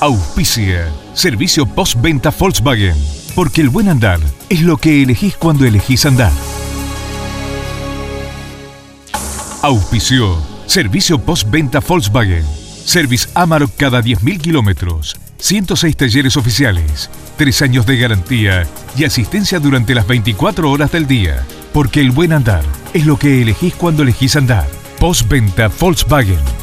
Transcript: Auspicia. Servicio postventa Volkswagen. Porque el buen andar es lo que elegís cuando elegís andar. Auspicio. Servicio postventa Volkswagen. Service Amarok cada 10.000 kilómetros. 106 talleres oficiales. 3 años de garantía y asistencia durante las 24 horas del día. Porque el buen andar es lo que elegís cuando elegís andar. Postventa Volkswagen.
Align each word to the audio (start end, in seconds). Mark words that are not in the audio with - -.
Auspicia. 0.00 0.90
Servicio 1.12 1.66
postventa 1.66 2.30
Volkswagen. 2.30 2.96
Porque 3.34 3.60
el 3.60 3.68
buen 3.68 3.86
andar 3.90 4.18
es 4.48 4.62
lo 4.62 4.78
que 4.78 5.02
elegís 5.02 5.36
cuando 5.36 5.66
elegís 5.66 6.06
andar. 6.06 6.32
Auspicio. 9.60 10.38
Servicio 10.64 11.18
postventa 11.18 11.80
Volkswagen. 11.80 12.42
Service 12.82 13.28
Amarok 13.34 13.76
cada 13.76 14.00
10.000 14.00 14.40
kilómetros. 14.40 15.18
106 15.36 15.94
talleres 15.94 16.38
oficiales. 16.38 17.10
3 17.36 17.60
años 17.60 17.84
de 17.84 17.98
garantía 17.98 18.66
y 18.96 19.04
asistencia 19.04 19.60
durante 19.60 19.94
las 19.94 20.06
24 20.06 20.70
horas 20.70 20.92
del 20.92 21.06
día. 21.06 21.44
Porque 21.74 22.00
el 22.00 22.10
buen 22.10 22.32
andar 22.32 22.64
es 22.94 23.04
lo 23.04 23.18
que 23.18 23.42
elegís 23.42 23.74
cuando 23.74 24.02
elegís 24.02 24.34
andar. 24.34 24.66
Postventa 24.98 25.68
Volkswagen. 25.68 26.59